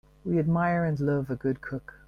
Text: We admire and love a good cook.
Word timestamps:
We 0.25 0.39
admire 0.39 0.83
and 0.83 0.99
love 0.99 1.29
a 1.29 1.35
good 1.35 1.61
cook. 1.61 1.93